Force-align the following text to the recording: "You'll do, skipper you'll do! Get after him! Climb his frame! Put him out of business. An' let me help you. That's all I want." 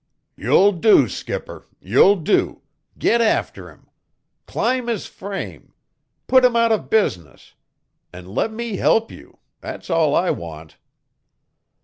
"You'll 0.35 0.71
do, 0.71 1.07
skipper 1.07 1.67
you'll 1.79 2.15
do! 2.15 2.63
Get 2.97 3.21
after 3.21 3.69
him! 3.69 3.87
Climb 4.47 4.87
his 4.87 5.05
frame! 5.05 5.75
Put 6.25 6.43
him 6.43 6.55
out 6.55 6.71
of 6.71 6.89
business. 6.89 7.53
An' 8.11 8.25
let 8.25 8.51
me 8.51 8.77
help 8.77 9.11
you. 9.11 9.37
That's 9.61 9.91
all 9.91 10.15
I 10.15 10.31
want." 10.31 10.77